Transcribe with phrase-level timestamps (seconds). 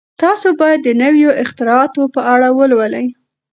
[0.21, 3.05] تاسي باید د نویو اختراعاتو په اړه ولولئ.